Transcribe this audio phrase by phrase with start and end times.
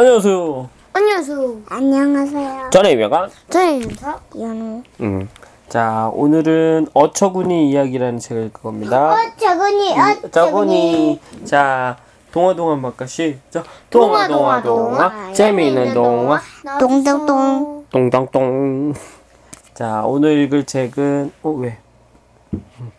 [0.00, 0.70] 안녕하세요.
[0.94, 1.56] 안녕하세요.
[1.68, 2.70] 안녕하세요.
[2.72, 3.28] 저는 이명강.
[3.50, 3.82] 저는
[4.40, 4.82] 연우.
[5.02, 5.28] 음.
[5.68, 9.12] 자, 오늘은 어처구니 이야기라는 책을 읽을 겁니다.
[9.12, 11.20] 어, 저거니, 어, 저거니.
[11.44, 11.98] 자,
[12.32, 13.66] 동화 동화 막까 시작.
[13.90, 15.32] 동화 동화 동화.
[15.34, 16.40] 재미있는 동화.
[16.80, 17.84] 동동동.
[17.90, 18.94] 똥똥똥.
[19.74, 21.76] 자, 오늘 읽을 책은 어 왜?
[22.54, 22.90] 음.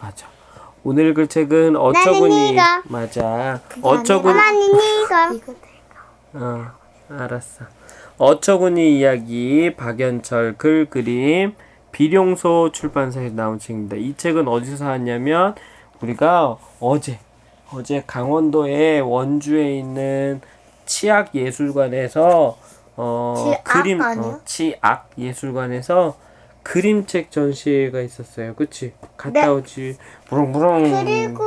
[0.00, 0.26] 맞아.
[0.82, 2.56] 오늘 읽을 책은 어처구니.
[2.88, 3.60] 맞아.
[3.80, 4.32] 어처구니.
[4.32, 5.54] 엄마는 이거.
[6.34, 6.66] 어,
[7.08, 7.64] 알았어.
[8.18, 11.54] 어처구니 이야기 박연철 글 그림
[11.90, 13.96] 비룡소 출판사에서 나온 책입니다.
[13.96, 15.54] 이 책은 어디서 사왔냐면
[16.00, 17.18] 우리가 어제
[17.72, 20.40] 어제 강원도의 원주에 있는
[20.84, 22.58] 치악 예술관에서
[22.96, 24.00] 어 치악 그림?
[24.00, 26.16] 어, 치악 예술관에서
[26.62, 28.54] 그림책 전시회가 있었어요.
[28.54, 28.92] 그치?
[29.16, 29.46] 갔다 네.
[29.46, 29.96] 오지.
[30.30, 31.04] 무릉무릉.
[31.04, 31.44] 그리고,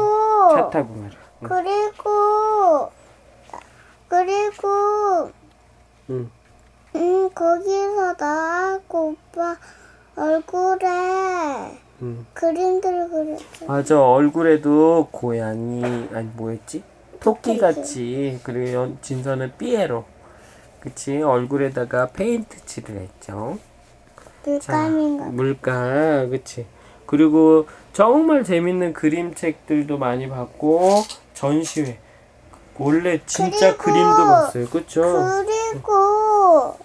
[0.53, 1.19] 차 타고 말이야.
[1.43, 1.47] 응.
[1.47, 2.91] 그리고,
[4.23, 5.31] 그리고,
[6.09, 6.31] 응.
[6.95, 9.57] 음, 거기서 나하고 오빠
[10.15, 12.25] 얼굴에 응.
[12.33, 13.43] 그림들을 그렸어.
[13.67, 16.83] 맞아 얼굴에도 고양이 아니 뭐였지
[17.19, 20.05] 토끼 같이 그리고 연- 진서는 삐에로
[20.79, 23.57] 그치 얼굴에다가 페인트 칠을 했죠
[24.61, 25.25] 자 물감인가.
[25.25, 26.65] 물감 그치
[27.05, 31.01] 그리고 정말 재밌는 그림책들도 많이 봤고
[31.33, 31.99] 전시회
[32.77, 35.01] 원래 진짜 그리고 그림도 봤어요 그쵸
[35.45, 36.77] 그리고,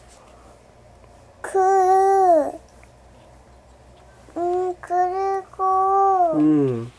[1.41, 2.51] 그,
[4.37, 6.93] 음, 그리고, 음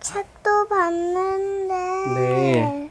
[0.00, 1.74] 책도 봤는데,
[2.14, 2.90] 네.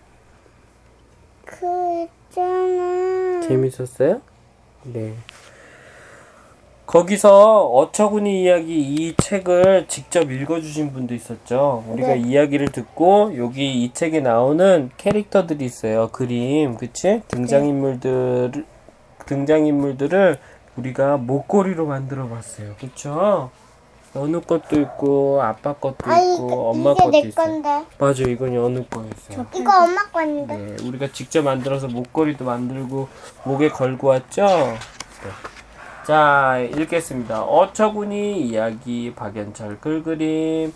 [1.45, 3.41] 그 있잖아.
[3.41, 4.21] 재밌었어요?
[4.83, 5.15] 네.
[6.91, 11.85] 거기서 어처구니 이야기 이 책을 직접 읽어주신 분도 있었죠.
[11.87, 12.19] 우리가 네.
[12.19, 16.09] 이야기를 듣고 여기 이 책에 나오는 캐릭터들이 있어요.
[16.09, 17.21] 그림, 그치?
[17.29, 18.65] 등장인물들
[19.25, 20.37] 등장인물들을
[20.75, 22.75] 우리가 목걸이로 만들어 봤어요.
[22.77, 23.51] 그쵸?
[24.13, 27.61] 연우 것도 있고 아빠 것도 아, 있고 엄마 것도 내 있어요.
[27.61, 27.85] 건데.
[27.99, 29.45] 맞아, 이건 연우 거였어요.
[29.55, 30.57] 이거 엄마 건데.
[30.57, 33.07] 네, 우리가 직접 만들어서 목걸이도 만들고
[33.45, 34.45] 목에 걸고 왔죠.
[34.45, 35.50] 네.
[36.11, 37.43] 자, 읽겠습니다.
[37.43, 40.73] 어처구니 이야기 박연철 글그림.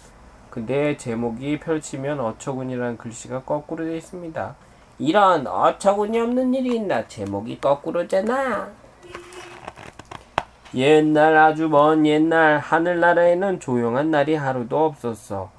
[0.49, 4.55] 근데 제목이 펼치면 어처구니라는 글씨가 거꾸로 되어 있습니다.
[4.97, 7.05] 이런 어처구니 없는 일이 있나?
[7.09, 8.69] 제목이 거꾸로잖아.
[10.73, 15.51] 옛날 아주 먼 옛날 하늘나라에는 조용한 날이 하루도 없었어.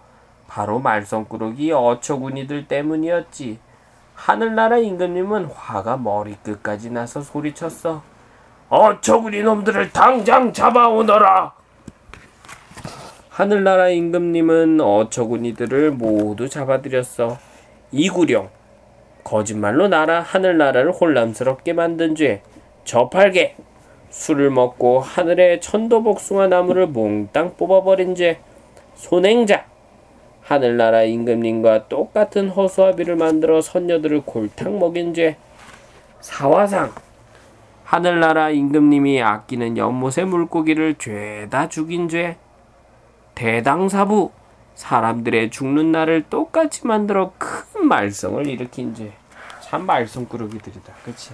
[0.49, 3.59] 바로 말썽꾸러기 어처구니들 때문이었지.
[4.15, 8.16] 하늘나라 임금님은 화가 머리끝까지 나서 소리쳤어.
[8.69, 11.55] 어처구니 놈들을 당장 잡아오너라.
[13.29, 17.39] 하늘나라 임금님은 어처구니들을 모두 잡아들였어.
[17.93, 18.49] 이구령,
[19.23, 22.43] 거짓말로 나라 하늘나라를 혼란스럽게 만든 죄,
[22.85, 23.57] 저팔계,
[24.11, 28.41] 술을 먹고 하늘의 천도복숭아 나무를 몽땅 뽑아버린 죄,
[28.95, 29.67] 손행자,
[30.41, 35.37] 하늘나라 임금님과 똑같은 허수아비를 만들어 선녀들을 골탕 먹인 죄,
[36.21, 36.93] 사화상,
[37.87, 42.37] 하늘나라 임금님이 아끼는 연못의 물고기를 죄다 죽인 죄,
[43.37, 44.33] 대당사부,
[44.75, 49.13] 사람들의 죽는 날을 똑같이 만들어 큰 말썽을 일으킨 죄.
[49.61, 50.93] 참 말썽꾸러기들이다.
[51.05, 51.31] 그치?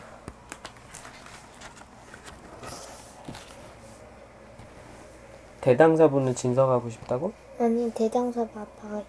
[5.63, 7.33] 대당사부는 진성하고 싶다고?
[7.59, 9.03] 아니, 대장사 아빠가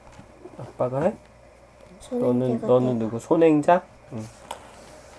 [0.58, 1.14] 아빠가 해?
[2.10, 3.20] 대가 너는 누구?
[3.20, 3.84] 손행자?
[4.14, 4.43] 응.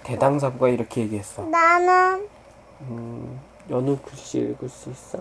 [0.04, 1.42] 대당사부가 이렇게 얘기했어.
[1.42, 2.28] 나는
[2.82, 5.18] 음, 연우 글씨 읽을 수 있어?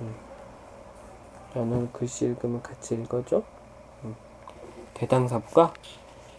[0.00, 0.14] 응.
[1.56, 3.42] 연우 글씨 읽으면 같이 읽어줘?
[4.04, 4.14] 응.
[4.94, 5.74] 대당사부가?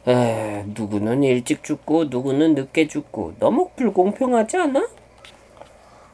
[0.08, 4.88] 에, 누구는 일찍 죽고 누구는 늦게 죽고 너무 불공평하지 않아?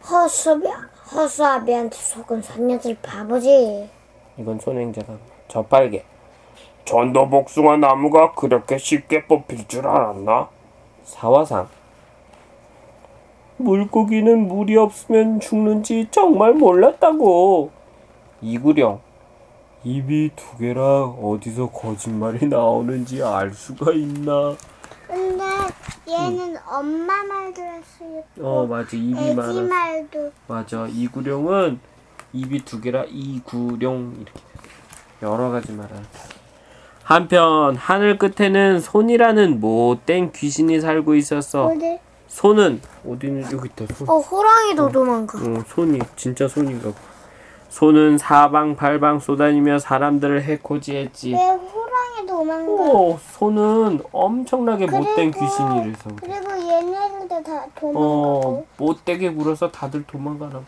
[0.09, 0.68] 허수아비,
[1.13, 3.90] 허수아비한테 속은 선녀들 바보지.
[4.38, 5.18] 이건 손행자가
[5.48, 6.03] 저빨개
[6.86, 10.50] 전도 복숭아 나무가 그렇게 쉽게 뽑힐 줄 알았나?
[11.03, 11.68] 사화상.
[13.57, 17.71] 물고기는 물이 없으면 죽는지 정말 몰랐다고.
[18.42, 19.00] 이구령.
[19.83, 24.56] 입이 두 개라 어디서 거짓말이 나오는지 알 수가 있나?
[25.07, 25.44] 근데
[26.07, 28.95] 얘는 엄마 말도 할 수 있고 어 맞아.
[28.95, 30.31] 입이 애기 많아 말도.
[30.48, 30.88] 맞아.
[30.88, 31.80] 이구룡은
[32.33, 34.39] 입이 두 개라 이구룡 이렇게.
[35.24, 35.95] 여러 가지 말을
[37.12, 42.00] 한편 하늘 끝에는 손이라는 못된 귀신이 살고 있었어 어디?
[42.28, 45.38] 손은 어디는 여기 있다 손 어 호랑이도 도망가.
[45.38, 46.96] 어, 손이 진짜 손인가 봐
[47.68, 52.72] 손은 사방팔방 쏘다니며 사람들을 해코지했지 왜 호랑이도 도망가.
[52.72, 56.10] 오, 손은 엄청나게 못된 그리고- 귀신이래서.
[56.16, 58.66] 그리고 얘네들도 다 어, 도망가고.
[58.78, 60.63] 못되게 굴어서 다들 도망가라고.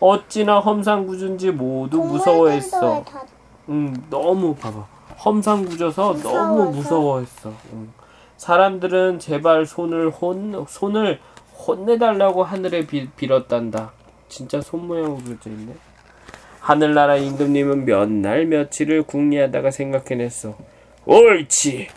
[0.00, 3.02] 어찌나 험상궂은지 모두 동물들도 무서워했어.
[3.04, 3.22] 다
[3.68, 4.95] 응, 너무 봐봐.
[5.24, 6.70] 험상궂어서 너무 무서워서.
[6.70, 7.52] 무서워했어.
[7.72, 7.92] 응.
[8.36, 11.20] 사람들은 제발 손을 혼 손을
[11.66, 13.92] 혼내달라고 하늘에 비, 빌었단다.
[14.28, 15.74] 진짜 손 모양으로 그려져 있네.
[16.60, 20.54] 하늘나라 임금님은 몇 날 며칠을 궁리하다가 생각해냈어.
[21.06, 21.88] 옳지.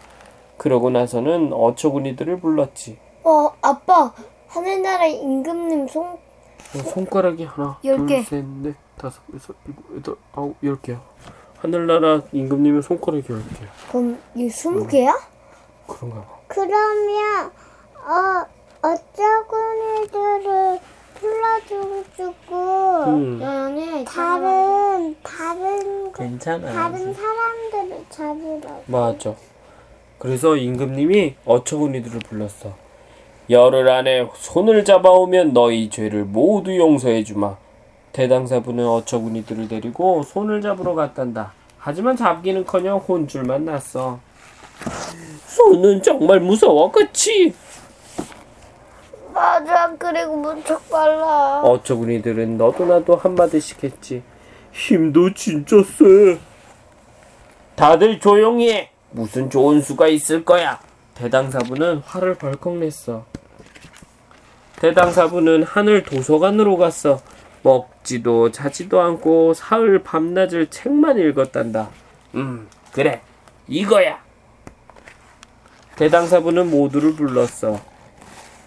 [0.57, 2.98] 그러고 나서는 어처구니들을 불렀지.
[3.24, 4.13] 어, 아빠.
[4.48, 6.18] 하늘나라 임금님 손, 어,
[6.94, 8.21] 손가락이 하나, 열 둘, 개.
[8.24, 11.01] 셋, 넷, 다섯, 여섯, 일곱, 여덟, 아홉, 열 개야.
[11.61, 13.69] 하늘나라 임금님의 손가락이 열 개야.
[13.91, 15.13] 그럼 이 스무 개야?
[15.88, 16.27] 그런가 봐.
[16.47, 17.51] 그러면
[17.97, 18.45] 어
[18.81, 20.79] 어쩌구니들을
[21.15, 22.56] 불러주고
[23.07, 26.71] 음, 연애 다른 다른 괜찮아.
[26.71, 28.83] 다른 사람들을 잡으라고.
[28.88, 29.35] 맞아.
[30.17, 32.73] 그래서 임금님이 어처구니들을 불렀어.
[33.50, 37.57] 열흘 안에 손을 잡아오면 너희 죄를 모두 용서해 주마.
[38.13, 41.53] 대당사부는 어처구니 들을 데리고 손을 잡으러 갔단다.
[41.77, 44.19] 하지만 잡기는커녕 혼줄만 났어.
[45.45, 47.53] 손은 정말 무서워, 그치?
[49.33, 49.94] 맞아.
[49.97, 51.61] 그리고 무척 빨라.
[51.61, 54.23] 어처구니들은 너도 나도 한마디씩 했지.
[54.71, 56.39] 힘도 진짜 세.
[57.75, 58.91] 다들 조용히 해.
[59.11, 60.79] 무슨 좋은 수가 있을 거야.
[61.15, 63.25] 대당사부는 화를 벌컥 냈어.
[64.77, 67.21] 대당사부는 하늘 도서관으로 갔어.
[67.61, 71.89] 먹지도 자지도 않고 사흘 밤낮을 책만 읽었단다.
[72.35, 73.21] 음, 그래.
[73.67, 74.19] 이거야.
[75.95, 77.79] 대당사부는 모두를 불렀어.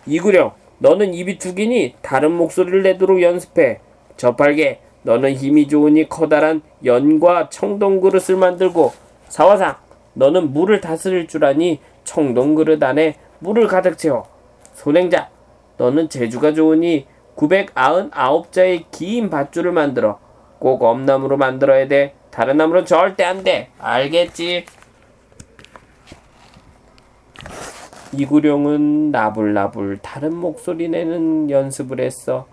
[0.07, 3.81] 이구령, 너는 입이 두 개니 다른 목소리를 내도록 연습해.
[4.17, 8.93] 저팔계, 너는 힘이 좋으니 커다란 연과 청동 그릇을 만들고
[9.29, 9.77] 사화상,
[10.15, 14.29] 너는 물을 다스릴 줄 아니 청동 그릇 안에 물을 가득 채워.
[14.75, 15.31] 손행자,
[15.79, 17.07] 너는 재주가 좋으니
[17.37, 20.19] 999자의 긴 밧줄을 만들어.
[20.59, 22.15] 꼭 엄나무로 만들어야 돼.
[22.31, 23.71] 다른 나무는 절대 안 돼.
[23.79, 24.65] 알겠지?
[28.15, 32.47] 이구룡은 나불나불 다른 목소리 내는 연습을 했어.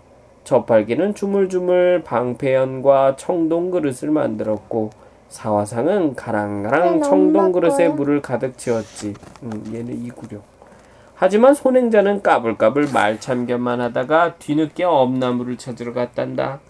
[0.44, 4.90] 저팔계는 주물주물 방패연과 청동 그릇을 만들었고
[5.28, 7.88] 사화상은 가랑가랑 청동 그릇에.
[7.88, 9.14] 물을 가득 채웠지.
[9.44, 10.42] 응, 얘는 이구룡.
[11.22, 16.60] 하지만 손행자는 까불까불 말참견만 하다가 뒤늦게 엄나무를 찾으러 갔단다.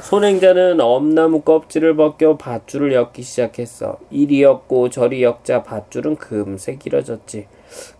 [0.00, 3.98] 손행자는 엄나무 껍질을 벗겨 밧줄을 엮기 시작했어.
[4.08, 7.48] 이리 엮고 저리 엮자 밧줄은 금세 길어졌지.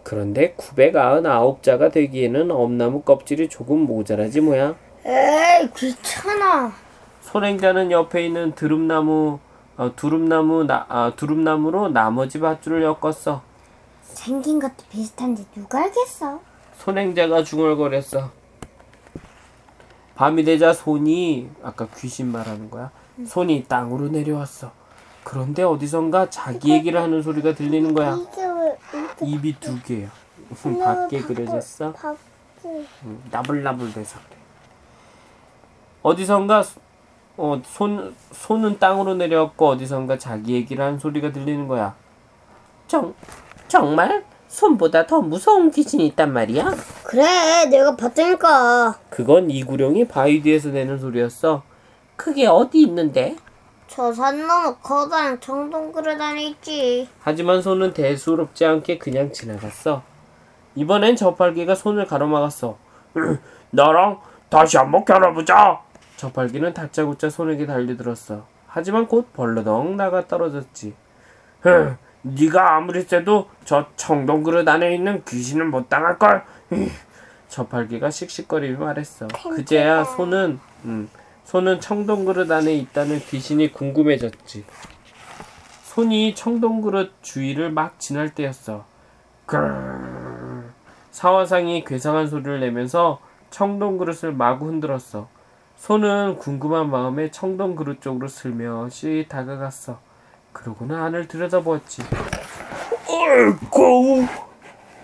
[0.03, 4.77] 그런데 999자가 되기에는 엄나무 껍질이 조금 모자라지 뭐야.
[5.05, 6.73] 에이, 귀찮아.
[7.21, 9.41] 손행자는 옆에 있는 드rum나무
[9.77, 13.43] 어, 두릅나무 나, 아, 두릅나무로 나머지 밧줄을 엮었어.
[14.03, 16.41] 생긴 것도 비슷한데 누가 알겠어?
[16.77, 18.31] 손행자가 중얼거렸어.
[20.15, 22.91] 밤이 되자 손이 아까 귀신 말하는 거야.
[23.27, 24.71] 손이 땅으로 내려왔어.
[25.25, 28.17] 그런데 어디선가 자기 얘기를 하는 소리가 들리는 거야.
[28.17, 30.11] 이게 왜 이렇게 입이 두 개야.
[30.85, 31.95] 밖에 그려졌어.
[32.65, 34.39] 음, 나불나불 돼서 그래.
[36.03, 36.63] 어디선가
[37.37, 41.95] 어, 손 손은 땅으로 내려왔고 어디선가 자기 얘기를 하는 소리가 들리는 거야.
[42.87, 43.15] 정
[43.69, 46.75] 정말 손보다 더 무서운 귀신이 있단 말이야?
[47.05, 48.99] 그래, 내가 봤다니까.
[49.09, 51.63] 그건 이구룡이 바위 뒤에서 내는 소리였어.
[52.17, 53.37] 그게 어디 있는데?
[53.89, 57.09] 저 산 너머 커다란 청동 그릇 안에 있지.
[57.21, 60.03] 하지만 손은 대수롭지 않게 그냥 지나갔어.
[60.75, 62.77] 이번엔 저팔계가 손을 가로막았어.
[63.71, 64.19] 나랑
[64.51, 65.81] 다시 한번 겨뤄보자.
[66.23, 68.47] 저팔계는 다짜고짜 손에게 달려들었어.
[68.69, 70.95] 하지만 곧 벌러덩 나가 떨어졌지.
[71.63, 76.45] 흐, 네가 아무리 쎄도 저 청동 그릇 안에 있는 귀신은 못 당할 걸.
[77.49, 79.27] 저팔계가 씩씩거리며 말했어.
[79.27, 81.11] 그제야 손은 음,
[81.43, 84.65] 손은 청동 그릇 안에 있다는 귀신이 궁금해졌지.
[85.83, 88.85] 손이 청동 그릇 주위를 막 지날 때였어.
[89.45, 90.63] 그르르르.
[91.11, 95.32] 사화상이 괴상한 소리를 내면서 청동 그릇을 마구 흔들었어.
[95.83, 99.99] 손은 궁금한 마음에 청동 그릇 쪽으로 슬며시 다가갔어.
[100.53, 102.03] 그러고는 안을 들여다보았지.
[103.09, 104.25] 어이구!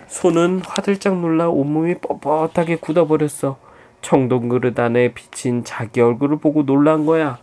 [0.07, 3.59] 손은 화들짝 놀라 온몸이 뻣뻣하게 굳어버렸어.
[4.03, 7.41] 청동 그릇 안에 비친 자기 얼굴을 보고 놀란 거야.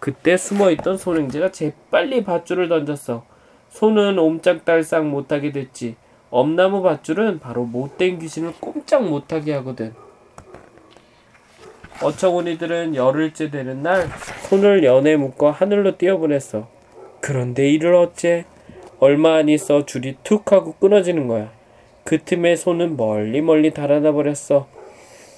[0.00, 3.22] 그때 숨어있던 손행제가 재빨리 밧줄을 던졌어.
[3.68, 5.96] 손은 옴짝달싹 못하게 됐지.
[6.30, 10.07] 엄나무 밧줄은 바로 못된 귀신을 꼼짝 못하게 하거든.
[12.02, 14.08] 어처구니들은 열흘째 되는 날
[14.48, 16.68] 손을 연에 묶어 하늘로 띄어보냈어.
[17.20, 18.44] 그런데 이를 어째?
[19.00, 21.50] 얼마 안 있어 줄이 툭 하고 끊어지는 거야.
[22.04, 24.66] 그 틈에 손은 멀리 멀리 달아나 버렸어.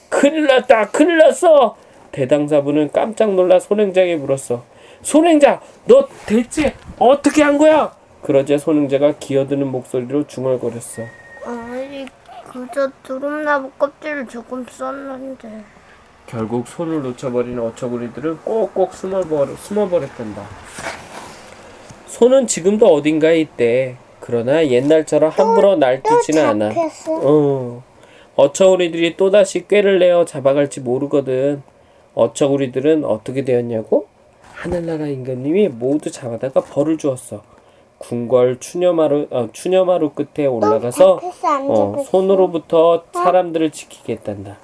[0.09, 0.90] 큰일 났다!
[0.90, 1.76] 큰일 났어!
[2.12, 4.64] 대당사부는 깜짝 놀라 손행자에게 물었어.
[5.02, 5.61] 손행자!
[5.87, 7.95] 너 대체 어떻게 한 거야?
[8.23, 11.02] 그러자 손행자가 기어드는 목소리로 중얼거렸어.
[11.47, 12.07] 아니
[12.52, 15.49] 그저 두릅나무 껍질을 조금 썼는데
[16.30, 20.44] 결국 손을 놓쳐버린 어처구니들은 꼭꼭 숨어버려, 숨어버렸단다.
[22.06, 23.96] 손은 지금도 어딘가에 있대.
[24.20, 26.70] 그러나 옛날처럼 함부로 날뛰지는 않아.
[27.22, 27.82] 어.
[28.37, 31.62] 어처구니들이 또다시 꾀를 내어 잡아갈지 모르거든.
[32.14, 34.06] 어처구니들은 어떻게 되었냐고?
[34.52, 37.42] 하늘나라 임금님이 모두 잡아다가 벌을 주었어.
[37.99, 41.20] 궁궐 추녀마루, 어, 추녀마루 끝에 올라가서
[41.68, 42.04] 어?
[42.04, 44.58] 손으로부터 사람들을 지키겠단다.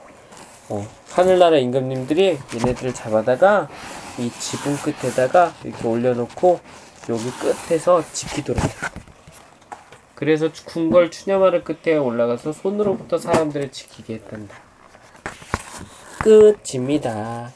[0.69, 3.69] 어, 하늘나라 임금님들이 얘네들을 잡아다가
[4.19, 6.61] 이 지붕 끝에다가 이렇게 올려놓고
[7.09, 8.63] 여기 끝에서 지키도록.
[8.63, 8.69] 해.
[10.15, 14.55] 그래서 궁궐 추녀마루 끝에 올라가서 손으로부터 사람들을 지키게 했단다.
[16.19, 17.53] 끝입니다.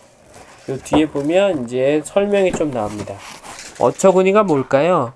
[0.68, 3.16] 요 뒤에 보면 이제 설명이 좀 나옵니다.
[3.80, 5.14] 어처구니가 뭘까요?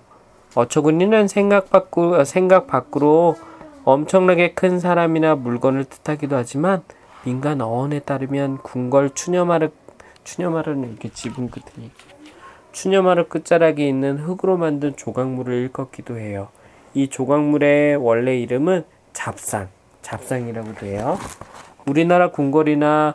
[0.54, 3.36] 어처구니는 생각 밖으로, 어, 생각 밖으로
[3.84, 6.82] 엄청나게 큰 사람이나 물건을 뜻하기도 하지만
[7.24, 9.70] 민간 어원에 따르면 궁궐 추녀마루
[10.24, 11.90] 추녀마루는 이렇게 지붕 끝에 있-
[12.72, 16.48] 추녀마루 끝자락에 있는 흙으로 만든 조각물을 일컫기도 해요.
[16.92, 19.68] 이 조각물의 원래 이름은 잡상,
[20.02, 21.18] 잡상이라고도 해요.
[21.86, 23.14] 우리나라 궁궐이나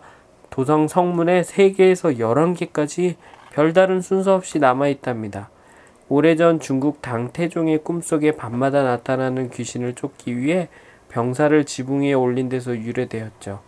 [0.50, 3.16] 도성 성문에 3개에서 11개까지
[3.52, 5.50] 별다른 순서 없이 남아있답니다.
[6.08, 10.70] 오래전 중국 당태종의 꿈속에 밤마다 나타나는 귀신을 쫓기 위해
[11.10, 13.60] 병사를 지붕 위에 올린 데서 유래되었죠.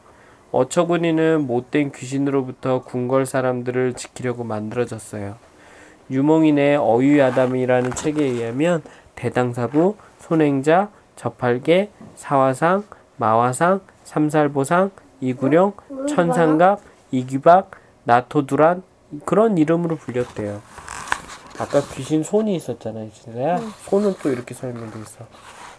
[0.52, 5.36] 어처구니는 못된 귀신으로부터 궁궐 사람들을 지키려고 만들어졌어요.
[6.10, 8.84] 유몽인의 어유야담이라는 책에 의하면
[9.16, 12.84] 대당사부, 손행자, 저팔계, 사화상,
[13.18, 14.92] 마화상, 삼살보상,
[15.22, 15.74] 이구룡,
[16.10, 16.82] 천상갑,
[17.12, 17.72] 이귀박,
[18.04, 18.84] 나토두란
[19.26, 20.62] 그런 이름으로 불렸대요.
[21.60, 23.60] 아까 귀신 손이 있었잖아요, 진짜야.
[23.84, 25.26] 손은 또 이렇게 설명돼 있어.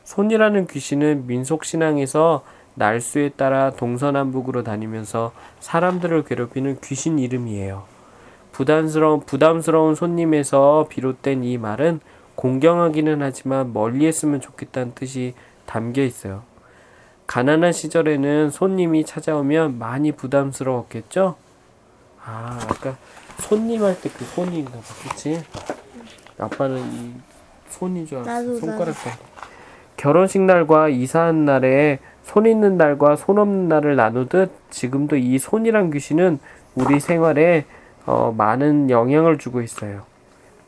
[0.04, 7.84] 손이라는 귀신은 민속 신앙에서 날수에 따라 동서남북으로 다니면서 사람들을 괴롭히는 귀신 이름이에요.
[8.52, 12.00] 부담스러운 부담스러운 손님에서 비롯된 이 말은
[12.34, 15.34] 공경하기는 하지만 멀리 했으면 좋겠다는 뜻이
[15.66, 16.42] 담겨 있어요.
[17.26, 21.36] 가난한 시절에는 손님이 찾아오면 많이 부담스러웠겠죠?
[22.24, 22.96] 아, 아까
[23.38, 25.42] 손님 할 때 그 손인가 봐, 그치?
[26.38, 27.12] 아빠는 이
[27.68, 28.30] 손인 줄 알았어.
[28.32, 29.12] 나도, 손가락 살.
[29.96, 36.38] 결혼식 날과 이사한 날에 손 있는 날과 손 없는 날을 나누듯 지금도 이 손이란 귀신은
[36.74, 37.64] 우리 생활에
[38.06, 40.02] 어, 많은 영향을 주고 있어요.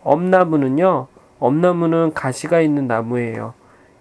[0.02, 1.06] 엄나무는요,
[1.38, 3.54] 엄나무는 가시가 있는 나무예요.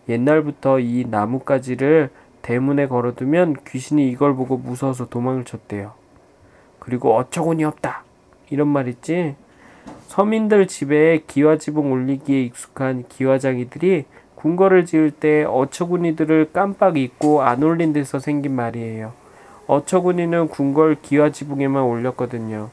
[0.09, 2.09] 옛날부터 이 나뭇가지를
[2.41, 5.93] 대문에 걸어두면 귀신이 이걸 보고 무서워서 도망을 쳤대요.
[6.79, 8.03] 그리고 어처구니 없다.
[8.49, 9.35] 이런 말 있지?
[10.07, 14.05] 서민들 집에 기와지붕 올리기에 익숙한 기와장이들이
[14.43, 19.13] 궁궐을 지을 때 어처구니들을 깜빡 잊고 안 올린 데서 생긴 말이에요.
[19.67, 22.69] 어처구니는 궁궐 기와 지붕에만 올렸거든요.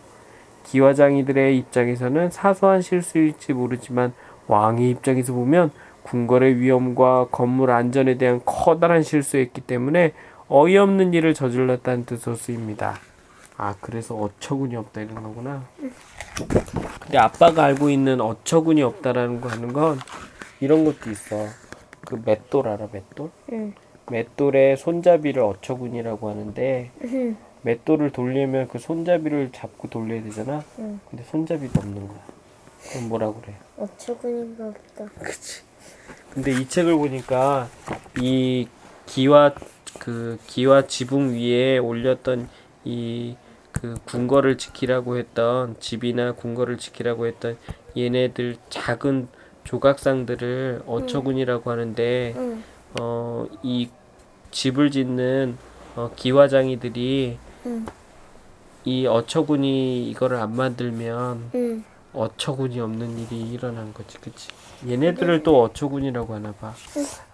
[0.65, 4.13] 기와장이들의 입장에서는 사소한 실수일지 모르지만
[4.49, 5.71] 왕의 입장에서 보면
[6.03, 10.13] 궁궐의 위험과 건물 안전에 대한 커다란 실수였기 때문에
[10.49, 12.97] 어이없는 일을 저질렀다는 뜻으로 쓰입니다.
[13.57, 15.63] 아 그래서 어처구니 없다 이런 거구나.
[17.01, 20.01] 근데 아빠가 알고 있는 어처구니 없다라는 거 하는 건
[20.61, 21.47] 이런 것도 있어.
[22.07, 23.31] 그 맷돌 알아 맷돌?
[23.53, 23.75] 응.
[24.11, 27.37] 맷돌의 손잡이를 어처구니라고 하는데 응.
[27.63, 30.65] 맷돌을 돌리면 그 손잡이를 잡고 돌려야 되잖아.
[30.79, 31.01] 응.
[31.09, 32.19] 근데 손잡이가 없는 거야.
[32.91, 33.55] 그럼 뭐라 그래?
[33.77, 35.63] 어처구니가 없다 그치.
[36.33, 37.69] 근데 이 책을 보니까
[38.19, 38.69] 이
[39.07, 39.55] 기와
[39.99, 42.49] 그 기와 지붕 위에 올렸던
[42.85, 43.37] 이
[43.73, 47.57] 그 궁궐을 지키라고 했던 집이나 궁궐을 지키라고 했던
[47.97, 49.29] 얘네들 작은
[49.71, 52.63] 조각상들을 어처구니라고 하는데 응.
[52.99, 53.89] 어 이
[54.51, 55.57] 집을 짓는
[55.95, 57.87] 어, 기와장이들이 응.
[58.85, 61.85] 이 어처구니 이거를 안 만들면 응.
[62.13, 64.49] 어처구니 없는 일이 일어난 거지, 그치?
[64.89, 66.75] 얘네들을 또 어처구니라고 하나 봐.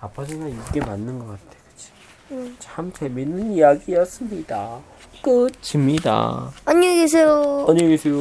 [0.00, 1.90] 아빠 생각 이게 맞는 것 같아, 그치?
[2.32, 2.56] 응.
[2.58, 4.80] 참 재밌는 이야기였습니다.
[5.22, 6.50] 끝입니다.
[6.66, 8.16] 안녕히 계세요 안녕히 계세요.